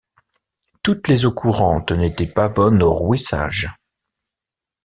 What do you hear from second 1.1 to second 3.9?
eaux courantes n'étaient pas bonnes au rouissage.